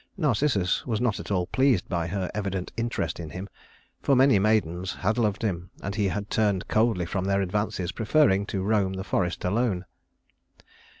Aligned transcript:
Narcissus 0.17 0.83
was 0.87 0.99
not 0.99 1.19
at 1.19 1.29
all 1.29 1.45
pleased 1.45 1.87
by 1.87 2.07
her 2.07 2.27
evident 2.33 2.71
interest 2.75 3.19
in 3.19 3.29
him, 3.29 3.47
for 4.01 4.15
many 4.15 4.39
maidens 4.39 4.95
had 4.95 5.19
loved 5.19 5.43
him, 5.43 5.69
and 5.83 5.93
he 5.93 6.07
had 6.07 6.31
turned 6.31 6.67
coldly 6.67 7.05
from 7.05 7.25
their 7.25 7.39
advances, 7.43 7.91
preferring 7.91 8.47
to 8.47 8.63
roam 8.63 8.93
the 8.93 9.03
forest 9.03 9.45
alone. 9.45 9.85